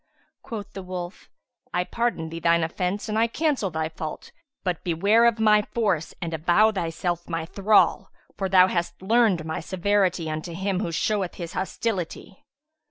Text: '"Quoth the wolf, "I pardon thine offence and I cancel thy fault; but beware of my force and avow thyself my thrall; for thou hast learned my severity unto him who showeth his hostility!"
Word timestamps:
'"Quoth 0.41 0.73
the 0.73 0.81
wolf, 0.81 1.29
"I 1.75 1.83
pardon 1.83 2.27
thine 2.31 2.63
offence 2.63 3.07
and 3.07 3.19
I 3.19 3.27
cancel 3.27 3.69
thy 3.69 3.87
fault; 3.89 4.31
but 4.63 4.83
beware 4.83 5.25
of 5.25 5.39
my 5.39 5.61
force 5.61 6.15
and 6.19 6.33
avow 6.33 6.71
thyself 6.71 7.29
my 7.29 7.45
thrall; 7.45 8.09
for 8.35 8.49
thou 8.49 8.65
hast 8.67 8.99
learned 9.03 9.45
my 9.45 9.59
severity 9.59 10.27
unto 10.27 10.55
him 10.55 10.79
who 10.79 10.91
showeth 10.91 11.35
his 11.35 11.53
hostility!" 11.53 12.43